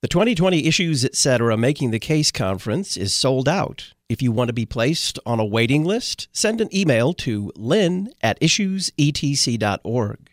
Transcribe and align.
The 0.00 0.06
2020 0.06 0.64
Issues 0.64 1.04
Etc. 1.04 1.56
Making 1.56 1.90
the 1.90 1.98
Case 1.98 2.30
conference 2.30 2.96
is 2.96 3.12
sold 3.12 3.48
out. 3.48 3.94
If 4.08 4.22
you 4.22 4.30
want 4.30 4.46
to 4.46 4.52
be 4.52 4.64
placed 4.64 5.18
on 5.26 5.40
a 5.40 5.44
waiting 5.44 5.84
list, 5.84 6.28
send 6.30 6.60
an 6.60 6.72
email 6.72 7.12
to 7.14 7.50
lynn 7.56 8.12
at 8.22 8.38
issuesetc.org. 8.38 10.30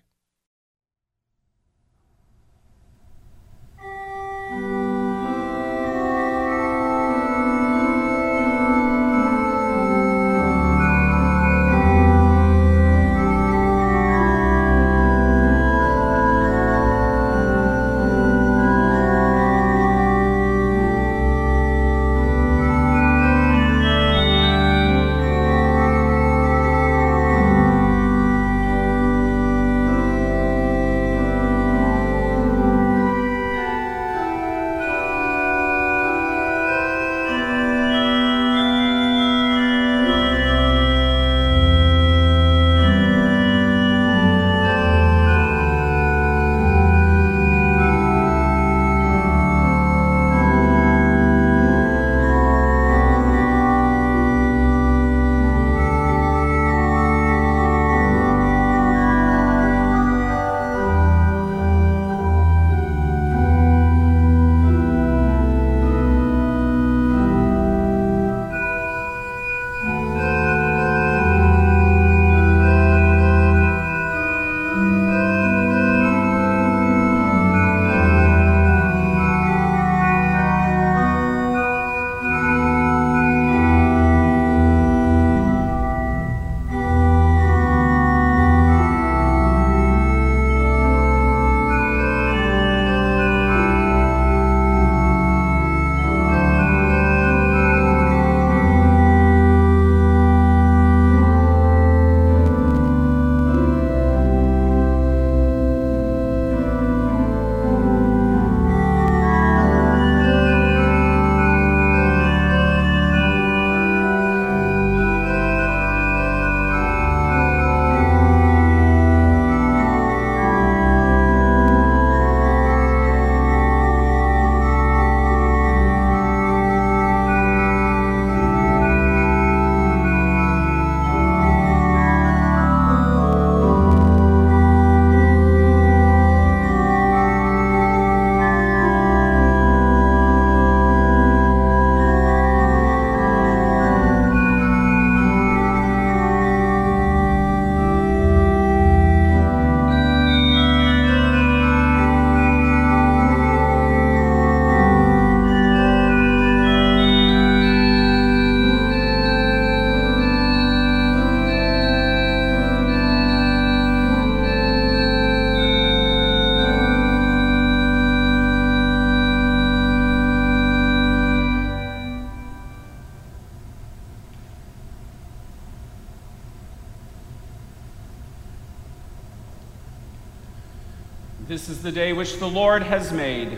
the 181.85 181.91
day 181.91 182.13
which 182.13 182.40
the 182.40 182.50
Lord 182.50 182.81
has 182.81 183.12
made. 183.12 183.56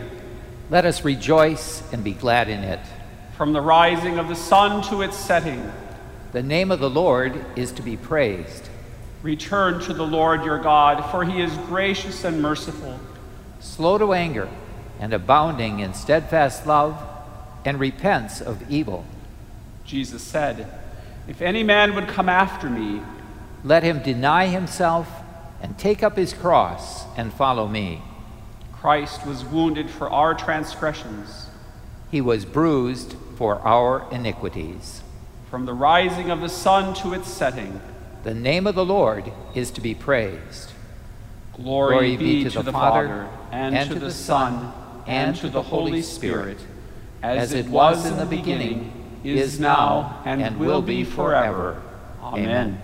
Let 0.68 0.84
us 0.84 1.02
rejoice 1.02 1.82
and 1.94 2.04
be 2.04 2.12
glad 2.12 2.50
in 2.50 2.62
it. 2.62 2.78
From 3.38 3.54
the 3.54 3.62
rising 3.62 4.18
of 4.18 4.28
the 4.28 4.36
sun 4.36 4.82
to 4.90 5.00
its 5.00 5.16
setting, 5.16 5.72
The 6.32 6.42
name 6.42 6.70
of 6.70 6.78
the 6.78 6.90
Lord 6.90 7.42
is 7.56 7.72
to 7.72 7.82
be 7.82 7.96
praised. 7.96 8.68
return 9.22 9.80
to 9.80 9.94
the 9.94 10.06
Lord 10.06 10.44
your 10.44 10.58
God, 10.58 11.10
for 11.10 11.24
he 11.24 11.40
is 11.40 11.56
gracious 11.68 12.22
and 12.22 12.42
merciful, 12.42 13.00
Slow 13.60 13.96
to 13.96 14.12
anger 14.12 14.50
and 15.00 15.14
abounding 15.14 15.80
in 15.80 15.94
steadfast 15.94 16.66
love, 16.66 17.02
and 17.64 17.80
repents 17.80 18.42
of 18.42 18.70
evil. 18.70 19.06
Jesus 19.86 20.22
said, 20.22 20.70
If 21.26 21.40
any 21.40 21.62
man 21.62 21.94
would 21.94 22.08
come 22.08 22.28
after 22.28 22.68
me, 22.68 23.00
Let 23.64 23.84
him 23.84 24.02
deny 24.02 24.48
himself 24.48 25.08
and 25.62 25.78
take 25.78 26.02
up 26.02 26.18
his 26.18 26.34
cross 26.34 27.06
and 27.16 27.32
follow 27.32 27.66
me. 27.66 28.02
Christ 28.80 29.26
was 29.26 29.44
wounded 29.44 29.90
for 29.90 30.08
our 30.08 30.34
transgressions. 30.34 31.48
He 32.12 32.20
was 32.20 32.44
bruised 32.44 33.16
for 33.36 33.56
our 33.66 34.06
iniquities. 34.12 35.02
From 35.50 35.66
the 35.66 35.74
rising 35.74 36.30
of 36.30 36.40
the 36.40 36.48
sun 36.48 36.94
to 36.94 37.12
its 37.12 37.28
setting, 37.28 37.80
The 38.22 38.34
name 38.34 38.66
of 38.66 38.76
the 38.76 38.84
Lord 38.84 39.32
is 39.54 39.70
to 39.72 39.80
be 39.80 39.94
praised. 39.94 40.72
glory, 41.54 42.16
be, 42.16 42.44
to, 42.44 42.62
the 42.62 42.70
Father, 42.70 43.28
and, 43.50 43.90
to 43.90 43.98
the 43.98 44.12
Son, 44.12 44.72
and 45.08 45.34
to 45.36 45.48
the 45.48 45.62
Holy 45.62 46.02
Spirit, 46.02 46.58
as 47.20 47.52
it 47.52 47.66
was 47.66 48.06
in 48.06 48.16
the 48.16 48.26
beginning, 48.26 48.92
is 49.24 49.58
now, 49.58 50.22
and 50.24 50.58
will 50.58 50.82
be 50.82 51.02
forever. 51.02 51.82
Amen. 52.22 52.80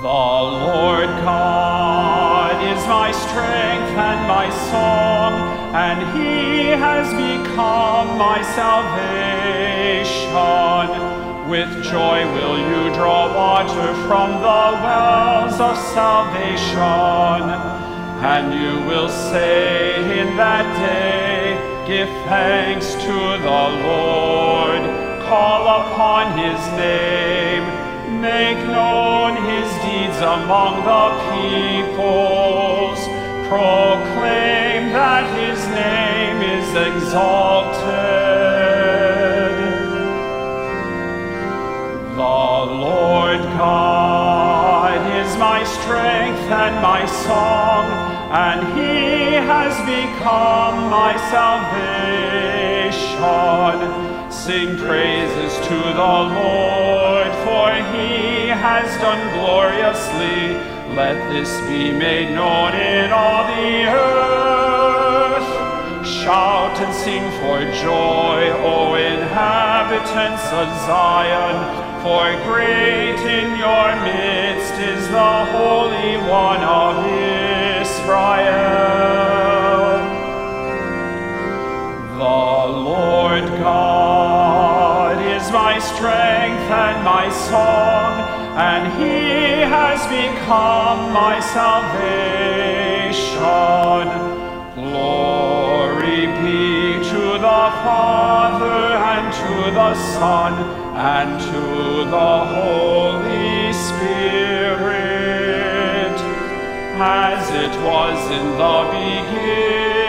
The 0.00 0.06
Lord 0.06 1.10
God 1.28 2.56
is 2.72 2.86
my 2.86 3.12
strength 3.12 3.92
and 4.00 4.26
my 4.26 4.48
song, 4.72 5.74
and 5.74 6.00
he 6.16 6.68
has 6.68 7.12
become 7.12 8.16
my 8.16 8.40
salvation. 8.56 9.10
With 11.50 11.84
joy 11.84 12.24
will 12.32 12.56
you 12.56 12.94
draw 12.94 13.28
water 13.34 13.92
from 14.08 14.40
the 14.40 14.80
wells 14.80 15.60
of 15.60 15.76
salvation, 15.92 16.80
and 18.24 18.54
you 18.54 18.80
will 18.88 19.10
say 19.10 20.18
in 20.18 20.34
that 20.38 20.64
day, 20.78 21.58
Give 21.86 22.08
thanks 22.24 22.94
to 22.94 23.38
the 23.42 23.68
Lord, 23.84 24.80
call 25.28 25.68
upon 25.68 26.38
his 26.38 26.58
name. 26.78 27.79
Make 28.20 28.58
known 28.66 29.36
his 29.48 29.70
deeds 29.80 30.18
among 30.18 30.84
the 30.84 31.08
peoples. 31.32 33.00
Proclaim 33.48 34.92
that 34.92 35.24
his 35.40 35.58
name 35.68 36.42
is 36.42 36.68
exalted. 36.88 37.80
The 42.14 42.66
Lord 42.84 43.40
God 43.56 45.00
is 45.16 45.34
my 45.38 45.64
strength 45.64 46.50
and 46.50 46.82
my 46.82 47.06
song, 47.06 47.86
and 48.32 48.60
he 48.78 49.32
has 49.32 49.74
become 49.86 50.90
my 50.90 51.16
salvation. 51.30 52.10
Sing 54.46 54.78
praises 54.78 55.54
to 55.68 55.74
the 55.74 56.14
Lord, 56.40 57.32
for 57.44 57.74
he 57.92 58.48
has 58.48 58.88
done 58.98 59.20
gloriously. 59.38 60.56
Let 60.96 61.16
this 61.30 61.60
be 61.68 61.92
made 61.92 62.34
known 62.34 62.74
in 62.74 63.12
all 63.12 63.44
the 63.46 63.84
earth. 63.84 65.46
Shout 66.06 66.80
and 66.80 66.94
sing 66.94 67.30
for 67.42 67.60
joy, 67.84 68.50
O 68.64 68.94
inhabitants 68.94 70.46
of 70.46 70.68
Zion, 70.88 71.56
for 72.02 72.32
great 72.50 73.20
in 73.20 73.58
your 73.58 73.94
midst 74.08 74.72
is 74.80 75.06
the 75.10 75.44
Holy 75.52 76.16
One 76.16 76.62
of 76.64 77.04
Israel. 77.82 79.39
The 82.20 82.26
Lord 82.26 83.46
God 83.64 85.16
is 85.22 85.50
my 85.50 85.78
strength 85.78 86.70
and 86.70 87.02
my 87.02 87.30
song, 87.30 88.20
and 88.58 88.92
he 89.00 89.62
has 89.62 90.06
become 90.06 91.14
my 91.14 91.40
salvation. 91.40 92.10
Glory 94.74 96.26
be 96.42 97.00
to 97.08 97.38
the 97.38 97.64
Father, 97.88 98.82
and 99.12 99.32
to 99.32 99.70
the 99.70 99.94
Son, 100.18 100.52
and 100.96 101.40
to 101.40 102.04
the 102.04 102.44
Holy 102.54 103.72
Spirit, 103.72 105.00
as 107.00 107.48
it 107.64 107.74
was 107.82 108.30
in 108.30 108.46
the 108.58 108.82
beginning, 108.92 109.99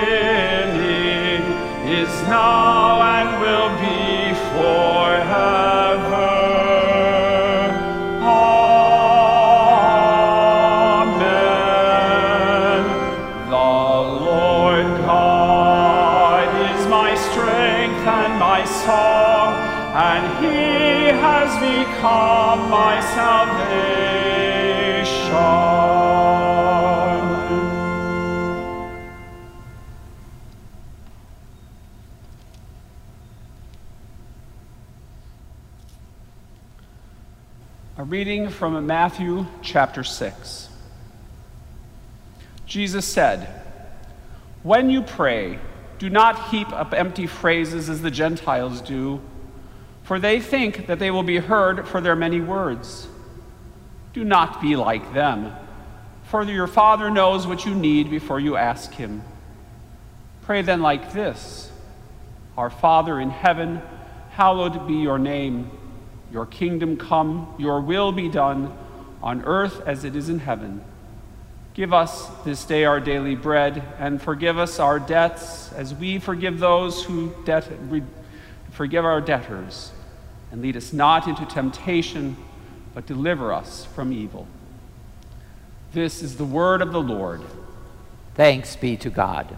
is 1.92 2.22
now, 2.24 3.02
and 3.02 3.42
will 3.42 3.70
be 3.82 4.34
forever. 4.56 6.32
Amen. 11.52 12.82
The 13.50 13.56
Lord 14.26 14.88
God 15.06 16.48
is 16.72 16.88
my 16.88 17.14
strength 17.16 18.08
and 18.08 18.40
my 18.40 18.64
song, 18.64 19.54
and 19.94 20.24
he 20.44 21.12
has 21.20 21.50
become 21.60 22.71
reading 38.12 38.50
from 38.50 38.86
Matthew 38.86 39.46
chapter 39.62 40.04
6. 40.04 40.68
Jesus 42.66 43.06
said, 43.06 43.48
When 44.64 44.90
you 44.90 45.02
pray, 45.02 45.60
do 45.98 46.10
not 46.10 46.50
heap 46.50 46.68
up 46.74 46.94
empty 46.94 47.26
phrases 47.26 47.88
as 47.88 48.02
the 48.02 48.12
Gentiles 48.12 48.82
do, 48.82 49.22
for 50.04 50.20
they 50.20 50.42
think 50.42 50.88
that 50.88 51.00
they 51.00 51.10
will 51.10 51.24
be 51.24 51.38
heard 51.38 51.88
for 51.88 52.02
their 52.02 52.18
many 52.18 52.42
words. 52.42 53.08
Do 54.12 54.26
not 54.26 54.62
be 54.62 54.76
like 54.76 55.14
them, 55.14 55.56
for 56.26 56.44
your 56.44 56.68
Father 56.68 57.10
knows 57.10 57.48
what 57.48 57.66
you 57.66 57.74
need 57.74 58.10
before 58.10 58.42
you 58.42 58.58
ask 58.58 58.92
Him. 58.92 59.24
Pray 60.42 60.64
then 60.64 60.82
like 60.82 61.14
this 61.14 61.72
Our 62.58 62.72
Father 62.72 63.22
in 63.22 63.30
heaven, 63.30 63.82
hallowed 64.32 64.86
be 64.86 64.96
your 64.96 65.18
name. 65.18 65.72
Your 66.32 66.46
kingdom 66.46 66.98
come, 66.98 67.54
your 67.58 67.82
will 67.82 68.12
be 68.12 68.30
done, 68.30 68.78
on 69.22 69.44
earth 69.44 69.82
as 69.86 70.04
it 70.04 70.16
is 70.16 70.30
in 70.30 70.40
heaven. 70.40 70.84
Give 71.74 71.94
us 71.94 72.28
this 72.44 72.66
day 72.66 72.86
our 72.86 73.00
daily 73.00 73.36
bread, 73.36 73.84
and 73.98 74.22
forgive 74.22 74.58
us 74.58 74.80
our 74.80 75.00
debts 75.00 75.72
as 75.74 75.94
we 75.94 76.20
forgive 76.20 76.60
those 76.60 77.04
who 77.04 77.34
debt, 77.46 77.68
forgive 78.72 79.06
our 79.06 79.22
debtors. 79.22 79.92
And 80.52 80.62
lead 80.62 80.76
us 80.76 80.92
not 80.92 81.28
into 81.28 81.46
temptation, 81.46 82.36
but 82.94 83.06
deliver 83.06 83.54
us 83.54 83.86
from 83.86 84.12
evil. 84.12 84.48
This 85.94 86.22
is 86.22 86.38
the 86.38 86.46
word 86.46 86.82
of 86.82 86.92
the 86.92 87.02
Lord. 87.02 87.42
Thanks 88.36 88.76
be 88.76 88.98
to 88.98 89.10
God. 89.10 89.56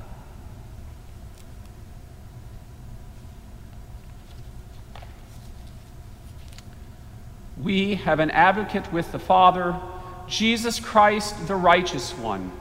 We 7.64 7.96
have 7.96 8.20
an 8.20 8.30
advocate 8.32 8.92
with 8.92 9.14
the 9.14 9.20
Father, 9.20 9.80
Jesus 10.28 10.82
Christ, 10.82 11.48
the 11.48 11.56
righteous 11.56 12.12
one. 12.12 12.52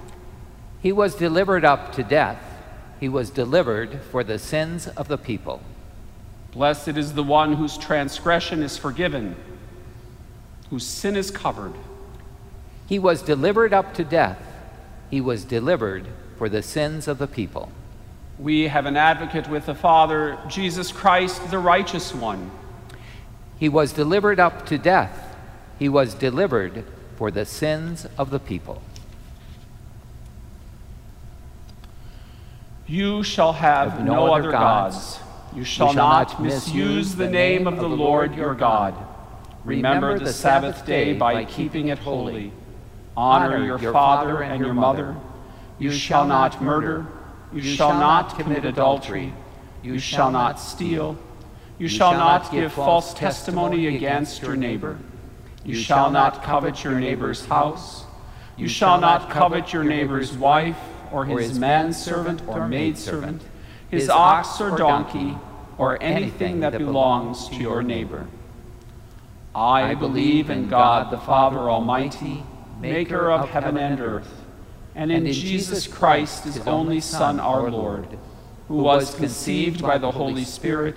He 0.81 0.93
was 0.93 1.17
delivered 1.17 1.65
up 1.65 1.93
to 1.95 2.05
death. 2.05 2.41
He 3.01 3.09
was 3.09 3.29
delivered 3.31 4.01
for 4.13 4.23
the 4.23 4.39
sins 4.39 4.87
of 4.87 5.09
the 5.09 5.19
people. 5.19 5.61
Blessed 6.53 6.97
is 6.97 7.15
the 7.15 7.25
one 7.25 7.55
whose 7.55 7.77
transgression 7.77 8.63
is 8.63 8.79
forgiven, 8.79 9.35
whose 10.71 10.87
sin 10.87 11.17
is 11.17 11.33
covered. 11.33 11.75
He 12.87 13.01
was 13.01 13.23
delivered 13.23 13.73
up 13.73 13.95
to 13.95 14.05
death. 14.05 14.39
He 15.11 15.21
was 15.21 15.45
delivered 15.45 16.07
for 16.39 16.49
the 16.49 16.63
sins 16.63 17.09
of 17.09 17.19
the 17.19 17.27
people. 17.27 17.73
We 18.39 18.69
have 18.69 18.87
an 18.87 18.97
advocate 18.97 19.49
with 19.49 19.67
the 19.67 19.75
Father, 19.75 20.39
Jesus 20.47 20.93
Christ, 20.93 21.51
the 21.51 21.59
righteous 21.59 22.15
one. 22.15 22.53
He 23.63 23.69
was 23.69 23.93
delivered 23.93 24.41
up 24.41 24.67
to 24.67 24.77
death. 24.77 25.37
He 25.79 25.89
was 25.89 26.15
delivered 26.15 26.85
for 27.15 27.31
the 27.31 27.45
sins 27.45 28.09
of 28.19 28.31
the 28.31 28.41
people. 28.41 28.83
You 32.89 33.23
shall 33.23 33.53
have, 33.53 33.93
Have 33.93 34.05
no, 34.05 34.35
other 34.35 34.51
gods. 34.51 35.21
You 35.55 35.63
shall, 35.63 35.95
not 35.95 36.43
misuse 36.43 37.15
the 37.15 37.31
name 37.31 37.69
of 37.69 37.77
the 37.77 37.89
Lord 37.89 38.35
your 38.35 38.57
God. 38.57 38.97
Remember 39.65 40.19
the 40.19 40.33
Sabbath 40.33 40.85
day 40.85 41.13
by 41.13 41.45
keeping 41.45 41.87
it 41.87 42.01
holy. 42.01 42.53
Honor 43.17 43.65
your 43.65 43.79
father 43.79 44.43
and 44.43 44.61
your 44.61 44.75
mother. 44.75 45.15
You 45.79 45.93
shall 45.93 46.27
not 46.27 46.61
murder. 46.61 47.07
You 47.53 47.63
shall 47.63 47.95
not 47.95 48.37
commit 48.37 48.65
adultery. 48.65 49.33
You 49.85 50.01
shall 50.01 50.33
not 50.33 50.59
steal. 50.59 51.17
You 51.83 51.89
shall 51.89 52.13
not 52.13 52.53
give 52.53 52.73
false 52.73 53.13
testimony 53.13 53.89
against 53.89 54.41
your 54.41 54.55
neighbor. 54.55 55.01
You 55.65 55.75
shall 55.75 56.13
not 56.13 56.45
covet 56.45 56.85
your 56.85 56.95
neighbor's 56.95 57.45
house. 57.45 58.05
You 58.57 58.69
shall 58.69 59.01
not 59.01 59.31
covet 59.31 59.73
your 59.73 59.83
neighbor's 59.83 60.33
wife, 60.33 60.79
or 61.11 61.25
his 61.25 61.59
manservant 61.59 62.47
or 62.47 62.69
maidservant, 62.69 63.43
his 63.91 64.09
ox 64.09 64.61
or 64.61 64.79
donkey, 64.79 65.37
or 65.77 66.01
anything 66.01 66.61
that 66.61 66.79
belongs 66.79 67.49
to 67.49 67.57
your 67.57 67.83
neighbor. 67.83 68.29
I 69.53 69.97
believe 69.97 70.51
in 70.51 70.69
God 70.69 71.11
the 71.11 71.19
Father 71.19 71.69
Almighty, 71.69 72.45
maker 72.81 73.29
of 73.29 73.49
heaven 73.49 73.77
and 73.77 74.01
earth, 74.01 74.33
and 74.95 75.11
in 75.11 75.33
Jesus 75.33 75.89
Christ, 75.89 76.45
his 76.45 76.59
only 76.59 77.01
Son, 77.01 77.41
our 77.41 77.69
Lord, 77.73 78.07
who 78.69 78.77
was 78.77 79.17
conceived 79.17 79.83
by 79.83 79.99
the 79.99 80.13
Holy 80.13 80.45
Spirit, 80.45 80.97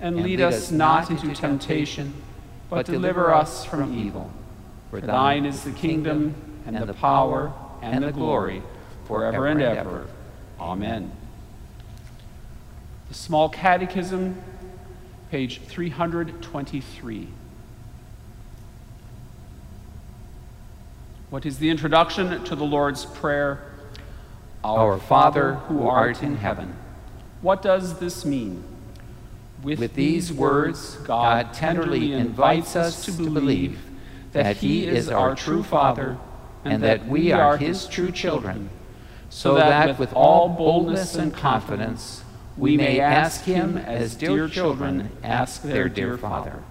And 0.00 0.22
lead 0.22 0.40
us 0.40 0.70
not 0.70 1.10
into 1.10 1.34
temptation, 1.34 2.14
but 2.70 2.86
deliver 2.86 3.34
us 3.34 3.64
from 3.64 3.98
evil. 3.98 4.30
For 4.90 5.00
thine 5.00 5.44
is 5.44 5.64
the 5.64 5.72
kingdom, 5.72 6.34
and 6.66 6.76
the 6.76 6.94
power, 6.94 7.52
and 7.82 8.04
the 8.04 8.12
glory, 8.12 8.62
forever 9.06 9.46
and 9.46 9.60
ever. 9.60 10.06
Amen. 10.60 11.12
The 13.08 13.14
Small 13.14 13.48
Catechism, 13.48 14.40
page 15.30 15.60
323. 15.62 17.28
What 21.30 21.44
is 21.44 21.58
the 21.58 21.70
introduction 21.70 22.44
to 22.44 22.56
the 22.56 22.64
Lord's 22.64 23.04
Prayer? 23.04 23.62
Our 24.64 24.98
Father 24.98 25.54
who 25.54 25.86
art 25.86 26.22
in 26.22 26.36
heaven. 26.36 26.74
What 27.42 27.62
does 27.62 27.98
this 27.98 28.24
mean? 28.24 28.64
With 29.62 29.94
these 29.94 30.32
words, 30.32 30.96
God 31.04 31.52
tenderly 31.52 32.12
invites 32.12 32.76
us 32.76 33.04
to 33.06 33.12
believe 33.12 33.80
that 34.32 34.58
He 34.58 34.86
is 34.86 35.08
our 35.08 35.34
true 35.34 35.62
Father 35.62 36.16
and 36.64 36.82
that 36.82 37.06
we 37.08 37.32
are 37.32 37.56
His 37.56 37.86
true 37.86 38.12
children, 38.12 38.70
so 39.30 39.54
that 39.54 39.98
with 39.98 40.12
all 40.12 40.48
boldness 40.48 41.16
and 41.16 41.34
confidence 41.34 42.22
we 42.56 42.76
may 42.76 43.00
ask 43.00 43.44
Him 43.44 43.76
as 43.76 44.14
dear 44.14 44.48
children 44.48 45.10
ask 45.22 45.62
their 45.62 45.88
dear 45.88 46.16
Father. 46.16 46.62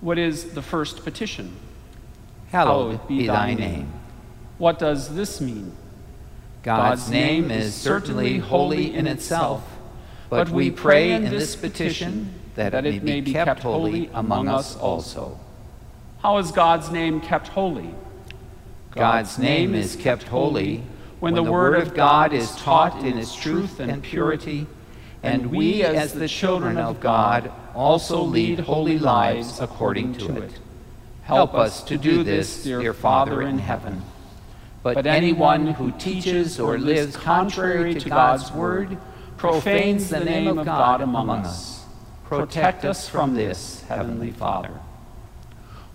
What 0.00 0.18
is 0.18 0.54
the 0.54 0.62
first 0.62 1.04
petition? 1.04 1.56
Hallowed 2.50 3.06
be 3.06 3.26
thy 3.28 3.54
name. 3.54 3.92
What 4.58 4.78
does 4.78 5.14
this 5.14 5.40
mean? 5.40 5.72
God's 6.62 7.08
name 7.08 7.50
is 7.50 7.74
certainly 7.74 8.38
holy 8.38 8.94
in 8.94 9.06
itself, 9.06 9.71
but 10.32 10.48
we 10.48 10.70
pray 10.70 11.12
in 11.12 11.24
this 11.24 11.54
petition 11.54 12.32
that 12.54 12.72
it 12.86 13.02
may 13.02 13.20
be 13.20 13.34
kept 13.34 13.60
holy 13.60 14.08
among 14.14 14.48
us 14.48 14.74
also. 14.78 15.38
How 16.22 16.38
is 16.38 16.50
God's 16.50 16.90
name 16.90 17.20
kept 17.20 17.48
holy? 17.48 17.94
God's 18.92 19.38
name 19.38 19.74
is 19.74 19.94
kept 19.94 20.22
holy 20.22 20.84
when 21.20 21.34
the 21.34 21.42
Word 21.42 21.74
of 21.74 21.92
God 21.92 22.32
is 22.32 22.50
taught 22.56 23.04
in 23.04 23.18
its 23.18 23.36
truth 23.36 23.78
and 23.78 24.02
purity, 24.02 24.66
and 25.22 25.50
we, 25.50 25.82
as 25.82 26.14
the 26.14 26.28
children 26.28 26.78
of 26.78 26.98
God, 26.98 27.52
also 27.74 28.22
lead 28.22 28.60
holy 28.60 28.98
lives 28.98 29.60
according 29.60 30.14
to 30.14 30.42
it. 30.42 30.58
Help 31.24 31.52
us 31.52 31.82
to 31.84 31.98
do 31.98 32.24
this, 32.24 32.64
dear 32.64 32.94
Father 32.94 33.42
in 33.42 33.58
heaven. 33.58 34.00
But 34.82 35.06
anyone 35.06 35.66
who 35.66 35.92
teaches 35.92 36.58
or 36.58 36.78
lives 36.78 37.18
contrary 37.18 37.96
to 37.96 38.08
God's 38.08 38.50
word 38.50 38.96
profanes 39.42 40.08
the 40.08 40.24
name 40.24 40.56
of 40.56 40.64
God 40.64 41.00
among 41.00 41.28
us. 41.28 41.84
Protect 42.26 42.84
us 42.84 43.08
from 43.08 43.34
this, 43.34 43.82
Heavenly 43.88 44.30
Father. 44.30 44.70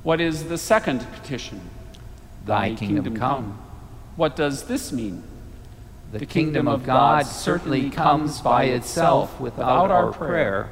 What 0.03 0.19
is 0.19 0.49
the 0.49 0.57
second 0.57 1.07
petition? 1.13 1.61
Thy 2.45 2.75
kingdom 2.75 3.15
come. 3.15 3.57
What 4.17 4.35
does 4.35 4.63
this 4.63 4.91
mean? 4.91 5.23
The 6.11 6.25
kingdom 6.25 6.67
of 6.67 6.85
God 6.85 7.25
certainly 7.25 7.89
comes 7.89 8.41
by 8.41 8.65
itself 8.65 9.39
without 9.39 9.91
our 9.91 10.11
prayer, 10.11 10.69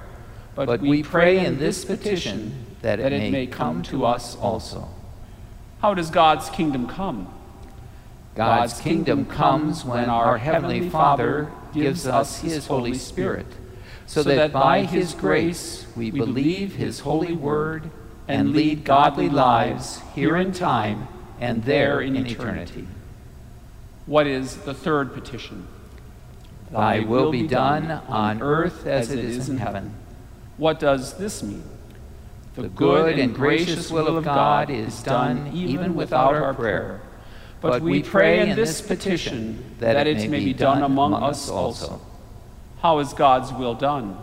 but 0.53 0.81
we 0.81 1.01
pray 1.01 1.45
in 1.45 1.57
this 1.57 1.85
petition 1.85 2.75
that 2.81 2.99
it, 2.99 3.09
may, 3.09 3.31
may 3.31 3.47
come 3.47 3.83
to 3.83 4.05
us 4.05 4.35
also. 4.35 4.89
How 5.79 5.93
does 5.93 6.09
God's 6.09 6.49
kingdom 6.49 6.87
come? 6.87 7.33
God's 8.35 8.81
kingdom 8.81 9.25
comes 9.25 9.85
when 9.85 10.09
our 10.09 10.37
Heavenly 10.37 10.89
Father 10.89 11.49
gives 11.75 12.07
us 12.07 12.39
His 12.39 12.67
Holy 12.67 12.93
Spirit, 12.93 13.45
so 14.07 14.23
that 14.23 14.51
by 14.51 14.83
His 14.83 15.13
grace 15.13 15.85
we 15.95 16.09
believe 16.09 16.75
His 16.75 17.01
holy 17.01 17.33
word 17.33 17.91
and 18.27 18.53
lead 18.53 18.83
godly 18.83 19.29
lives 19.29 20.01
here 20.15 20.35
in 20.35 20.51
time 20.51 21.07
and 21.39 21.63
there 21.63 22.01
in 22.01 22.15
eternity. 22.15 22.87
What 24.05 24.25
is 24.25 24.57
the 24.57 24.73
third 24.73 25.13
petition? 25.13 25.67
Thy 26.71 26.99
will 26.99 27.31
be 27.31 27.47
done 27.47 27.91
on 27.91 28.41
earth 28.41 28.85
as 28.85 29.11
it 29.11 29.19
is 29.19 29.49
in 29.49 29.57
heaven. 29.57 29.93
What 30.57 30.79
does 30.79 31.17
this 31.17 31.43
mean? 31.43 31.63
The 32.55 32.69
good 32.69 33.19
and 33.19 33.35
gracious 33.35 33.91
will 33.91 34.17
of 34.17 34.23
God 34.23 34.69
is 34.69 35.03
done 35.03 35.51
even 35.53 35.93
without 35.93 36.33
our 36.33 36.53
prayer. 36.53 37.01
But 37.69 37.81
we 37.81 38.03
pray 38.03 38.47
in 38.47 38.55
this 38.55 38.81
petition 38.81 39.75
that 39.79 40.07
it 40.07 40.29
may 40.29 40.39
be 40.39 40.53
done 40.53 40.83
among 40.83 41.13
us 41.13 41.49
also. 41.49 41.99
How 42.81 42.99
is 42.99 43.13
God's 43.13 43.51
will 43.51 43.73
done? 43.73 44.17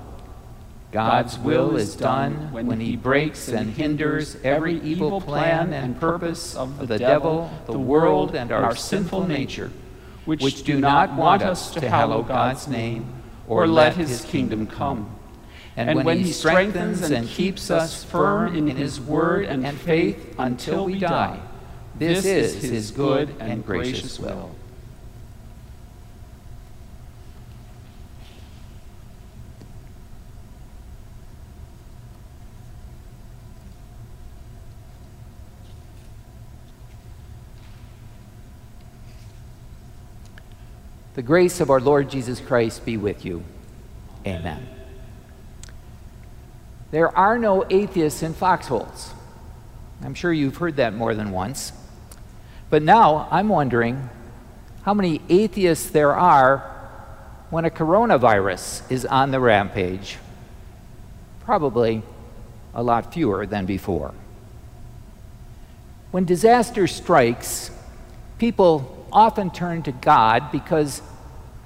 God's 0.92 1.38
will 1.38 1.76
is 1.76 1.96
done 1.96 2.52
when 2.52 2.78
he 2.78 2.96
breaks 2.96 3.48
and 3.48 3.70
hinders 3.70 4.36
every 4.44 4.78
evil 4.80 5.20
plan 5.20 5.72
and 5.72 5.98
purpose 5.98 6.54
of 6.54 6.86
the 6.86 6.98
devil, 6.98 7.50
the 7.66 7.78
world, 7.78 8.34
and 8.34 8.52
our 8.52 8.76
sinful 8.76 9.26
nature, 9.26 9.72
which 10.24 10.62
do 10.62 10.78
not 10.78 11.14
want 11.16 11.42
us 11.42 11.70
to 11.72 11.88
hallow 11.88 12.22
God's 12.22 12.68
name 12.68 13.06
or 13.48 13.66
let 13.66 13.96
his 13.96 14.24
kingdom 14.24 14.66
come. 14.66 15.18
And, 15.74 16.04
when, 16.04 16.18
he 16.18 16.32
strengthens 16.32 17.10
and 17.10 17.26
keeps 17.26 17.70
us 17.70 18.04
firm 18.04 18.54
in 18.54 18.68
his 18.68 19.00
word 19.00 19.46
and 19.46 19.66
faith 19.80 20.34
until 20.38 20.84
we 20.84 20.98
die, 20.98 21.40
this 22.02 22.24
is 22.24 22.62
his 22.62 22.90
good 22.90 23.34
and 23.38 23.64
gracious 23.64 24.18
will. 24.18 24.54
The 41.14 41.22
grace 41.22 41.60
of 41.60 41.68
our 41.68 41.80
Lord 41.80 42.08
Jesus 42.08 42.40
Christ 42.40 42.86
be 42.86 42.96
with 42.96 43.24
you. 43.24 43.44
Amen. 44.26 44.66
There 46.90 47.16
are 47.16 47.38
no 47.38 47.66
atheists 47.68 48.22
in 48.22 48.32
foxholes. 48.32 49.12
I'm 50.02 50.14
sure 50.14 50.32
you've 50.32 50.56
heard 50.56 50.76
that 50.76 50.94
more 50.94 51.14
than 51.14 51.30
once. 51.30 51.72
But 52.72 52.82
now 52.82 53.28
I'm 53.30 53.50
wondering 53.50 54.08
how 54.84 54.94
many 54.94 55.20
atheists 55.28 55.90
there 55.90 56.16
are 56.16 56.60
when 57.50 57.66
a 57.66 57.70
coronavirus 57.70 58.90
is 58.90 59.04
on 59.04 59.30
the 59.30 59.40
rampage. 59.40 60.16
Probably 61.40 62.02
a 62.72 62.82
lot 62.82 63.12
fewer 63.12 63.44
than 63.44 63.66
before. 63.66 64.14
When 66.12 66.24
disaster 66.24 66.86
strikes, 66.86 67.70
people 68.38 69.06
often 69.12 69.50
turn 69.50 69.82
to 69.82 69.92
God 69.92 70.50
because 70.50 71.02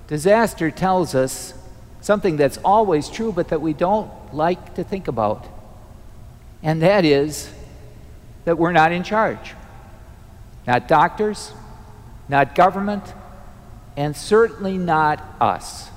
disaster 0.09 0.73
tells 0.73 1.15
us 1.15 1.55
something 2.01 2.37
that's 2.37 2.59
always 2.65 3.09
true 3.09 3.31
but 3.31 3.47
that 3.51 3.61
we 3.61 3.75
don't 3.75 4.11
like 4.35 4.75
to 4.75 4.83
think 4.83 5.07
about. 5.07 5.47
And 6.65 6.83
that 6.83 7.05
is 7.05 7.49
that 8.45 8.59
we're 8.59 8.73
not 8.73 8.91
in 8.91 9.05
charge. 9.05 9.55
Not 10.67 10.89
doctors, 10.89 11.53
not 12.29 12.55
government, 12.55 13.15
and 13.97 14.17
certainly 14.17 14.77
not 14.77 15.23
us. 15.41 15.91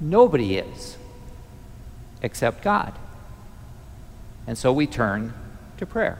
Nobody 0.00 0.56
is, 0.56 0.96
except 2.22 2.62
God. 2.62 2.94
And 4.46 4.56
so 4.56 4.72
we 4.72 4.86
turn 4.86 5.34
to 5.76 5.86
prayer. 5.86 6.18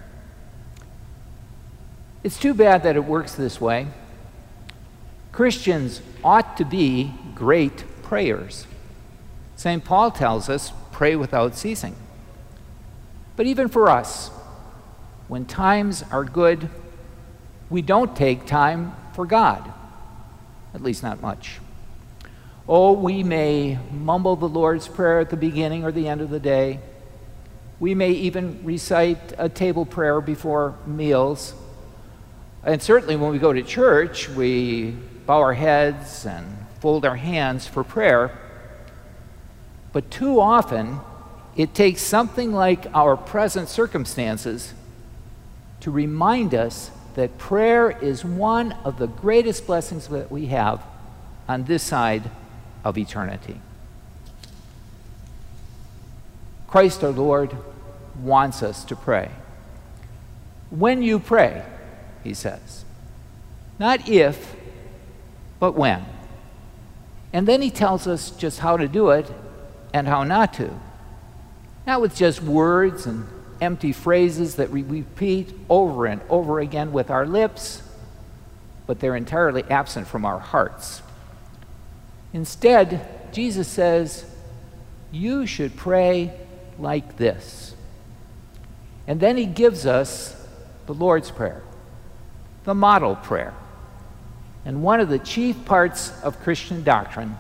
It's 2.23 2.39
too 2.39 2.53
bad 2.53 2.83
that 2.83 2.97
it 2.97 3.05
works 3.05 3.35
this 3.35 3.61
way. 3.61 3.87
Christians 5.33 6.03
ought 6.23 6.57
to 6.59 6.65
be 6.65 7.15
great 7.35 7.85
prayers. 8.03 8.67
St. 9.57 9.85
Paul 9.85 10.11
tells 10.11 10.49
us, 10.49 10.73
pray 10.93 11.17
without 11.17 11.55
ceasing. 11.55 11.97
But 13.37 13.47
even 13.47 13.69
for 13.69 13.89
us, 13.89 14.29
when 15.29 15.47
times 15.47 16.05
are 16.11 16.25
good, 16.25 16.69
we 17.71 17.83
don't 17.83 18.15
take 18.17 18.47
time 18.47 18.95
for 19.15 19.25
God, 19.25 19.73
at 20.75 20.83
least 20.83 21.03
not 21.03 21.23
much. 21.23 21.61
Oh, 22.69 22.93
we 22.93 23.23
may 23.23 23.79
mumble 23.93 24.37
the 24.37 24.49
Lord's 24.49 24.89
Prayer 24.89 25.21
at 25.21 25.31
the 25.31 25.37
beginning 25.37 25.85
or 25.85 25.93
the 25.93 26.09
end 26.09 26.21
of 26.21 26.31
the 26.31 26.41
day. 26.41 26.81
We 27.79 27.95
may 27.95 28.11
even 28.11 28.61
recite 28.65 29.33
a 29.39 29.49
table 29.49 29.87
prayer 29.87 30.21
before 30.21 30.77
meals. 30.87 31.55
And 32.63 32.83
certainly 32.83 33.17
when 33.17 33.31
we 33.31 33.39
go 33.39 33.53
to 33.53 33.63
church, 33.63 34.29
we 34.29 34.91
bow 35.27 35.39
our 35.39 35.55
heads 35.55 36.27
and 36.27 36.47
fold 36.81 37.05
our 37.05 37.17
hands 37.17 37.67
for 37.67 37.83
prayer. 37.83 38.37
But 39.93 40.11
too 40.11 40.41
often, 40.41 41.01
it 41.57 41.75
takes 41.75 42.03
something 42.03 42.53
like 42.53 42.87
our 42.95 43.17
present 43.17 43.69
circumstances 43.69 44.75
to 45.81 45.91
remind 45.91 46.55
us 46.55 46.91
that 47.15 47.39
prayer 47.39 47.91
is 47.91 48.25
one 48.25 48.73
of 48.85 48.99
the 48.99 49.07
greatest 49.07 49.67
blessings 49.67 50.09
that 50.09 50.31
we 50.31 50.47
have 50.47 50.83
on 51.49 51.65
this 51.65 51.83
side 51.83 52.31
of 52.85 52.97
eternity. 52.97 53.61
Christ 56.67 57.03
our 57.03 57.11
Lord 57.11 57.57
wants 58.23 58.63
us 58.63 58.85
to 58.85 58.97
pray. 58.97 59.31
When 60.71 61.03
you 61.03 61.19
pray, 61.19 61.65
he 62.23 62.33
says, 62.33 62.85
not 63.79 64.09
if, 64.09 64.55
but 65.59 65.73
when. 65.73 66.05
And 67.33 67.49
then 67.49 67.63
he 67.63 67.71
tells 67.71 68.07
us 68.07 68.31
just 68.31 68.61
how 68.61 68.77
to 68.77 68.87
do 68.87 69.11
it 69.11 69.31
and 69.93 70.07
how 70.07 70.23
not 70.23 70.55
to. 70.55 70.71
Not 71.87 72.01
with 72.01 72.15
just 72.15 72.43
words 72.43 73.07
and 73.07 73.27
empty 73.61 73.93
phrases 73.93 74.57
that 74.57 74.71
we 74.71 74.83
repeat 74.83 75.53
over 75.69 76.07
and 76.07 76.21
over 76.29 76.61
again 76.61 76.93
with 76.93 77.11
our 77.11 77.27
lips, 77.27 77.83
but 78.87 79.01
they're 79.01 79.17
entirely 79.17 79.65
absent 79.65 80.07
from 80.07 80.25
our 80.25 80.39
hearts. 80.39 81.03
Instead, 82.33 83.33
Jesus 83.33 83.69
says, 83.69 84.25
You 85.13 85.47
should 85.47 85.77
pray 85.77 86.33
like 86.79 87.17
this. 87.17 87.75
And 89.07 89.21
then 89.21 89.37
he 89.37 89.47
gives 89.47 89.87
us 89.87 90.37
the 90.87 90.95
Lord's 90.95 91.31
Prayer, 91.31 91.63
the 92.65 92.75
model 92.75 93.17
prayer, 93.17 93.55
and 94.65 94.83
one 94.83 95.01
of 95.01 95.09
the 95.09 95.19
chief 95.19 95.65
parts 95.65 96.13
of 96.23 96.41
Christian 96.41 96.83
doctrine 96.85 97.37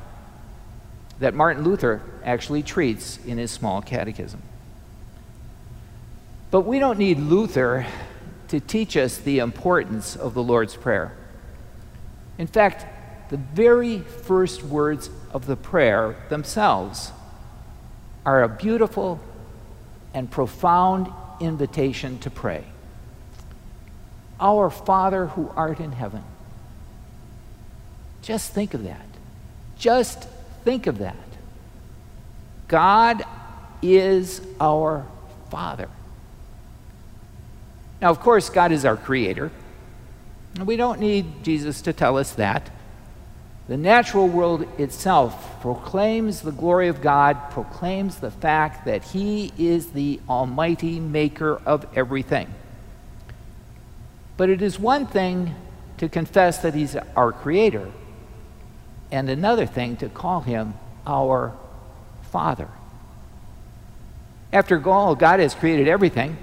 that 1.21 1.35
Martin 1.35 1.63
Luther 1.63 2.03
actually 2.25 2.63
treats 2.63 3.19
in 3.25 3.39
his 3.39 3.51
small 3.51 3.83
catechism. 3.83 4.43
But 6.51 6.63
we 6.63 6.79
don't 6.79 6.99
need 6.99 7.19
Luther 7.19 7.87
to 8.49 8.59
teach 8.59 8.97
us 8.97 9.19
the 9.19 9.39
importance 9.39 10.17
of 10.17 10.35
the 10.35 10.43
Lord's 10.43 10.75
Prayer. 10.75 11.17
In 12.39 12.49
fact, 12.49 13.31
the 13.31 13.37
very 13.37 14.01
first 14.01 14.65
words 14.65 15.09
of 15.33 15.47
the 15.47 15.55
prayer 15.55 16.17
themselves 16.29 17.13
are 18.27 18.43
a 18.43 18.49
beautiful 18.49 19.21
and 20.13 20.29
profound 20.29 21.13
invitation 21.41 22.19
to 22.19 22.31
pray. 22.31 22.65
Our 24.41 24.71
Father 24.71 25.27
who 25.27 25.53
art 25.55 25.79
in 25.79 25.93
heaven. 25.93 26.25
Just 28.23 28.53
think 28.53 28.75
of 28.75 28.83
that. 28.85 29.07
Just 29.79 30.27
think 30.65 30.89
of 30.89 30.99
that. 30.99 31.17
God 32.67 33.23
is 33.83 34.41
our 34.61 35.07
Father. 35.51 35.89
Now, 38.01 38.11
of 38.11 38.21
course, 38.21 38.49
God 38.49 38.73
is 38.73 38.85
our 38.85 38.97
creator. 38.97 39.51
We 40.65 40.77
don't 40.77 41.01
need 41.01 41.45
Jesus 41.45 41.83
to 41.83 41.93
tell 41.93 42.17
us 42.17 42.33
that. 42.35 42.71
The 43.69 43.77
natural 43.77 44.27
world 44.27 44.67
itself 44.81 45.61
proclaims 45.61 46.41
the 46.41 46.51
glory 46.51 46.89
of 46.89 47.01
God, 47.01 47.51
proclaims 47.51 48.17
the 48.17 48.31
fact 48.31 48.85
that 48.87 49.05
He 49.05 49.53
is 49.57 49.91
the 49.91 50.19
almighty 50.29 50.99
maker 50.99 51.61
of 51.65 51.87
everything. 51.95 52.53
But 54.37 54.51
it 54.51 54.61
is 54.61 54.81
one 54.81 55.07
thing 55.07 55.55
to 55.99 56.09
confess 56.09 56.59
that 56.63 56.75
He's 56.75 56.97
our 57.15 57.31
creator, 57.31 57.93
and 59.13 59.29
another 59.29 59.67
thing 59.67 59.97
to 59.99 60.09
call 60.09 60.41
Him 60.41 60.75
our 61.07 61.53
Father. 62.33 62.69
After 64.53 64.83
all, 64.91 65.15
God 65.15 65.39
has 65.39 65.55
created 65.55 65.87
everything 65.87 66.37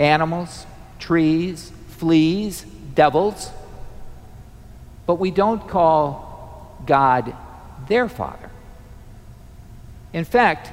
animals, 0.00 0.66
trees, 0.98 1.70
fleas, 1.88 2.62
devils. 2.94 3.50
But 5.06 5.16
we 5.16 5.30
don't 5.30 5.68
call 5.68 6.76
God 6.86 7.34
their 7.86 8.08
Father. 8.08 8.50
In 10.12 10.24
fact, 10.24 10.72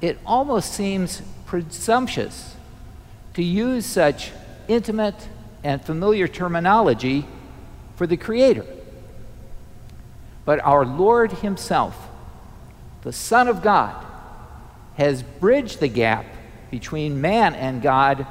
it 0.00 0.18
almost 0.26 0.72
seems 0.72 1.22
presumptuous 1.44 2.56
to 3.34 3.42
use 3.42 3.86
such 3.86 4.32
intimate 4.66 5.28
and 5.62 5.84
familiar 5.84 6.26
terminology 6.26 7.26
for 7.96 8.06
the 8.06 8.16
Creator. 8.16 8.64
But 10.44 10.60
our 10.60 10.84
Lord 10.84 11.32
Himself, 11.32 12.08
the 13.02 13.12
Son 13.12 13.48
of 13.48 13.62
God, 13.62 14.04
has 14.96 15.22
bridged 15.22 15.80
the 15.80 15.88
gap 15.88 16.24
between 16.70 17.20
man 17.20 17.54
and 17.54 17.82
God 17.82 18.26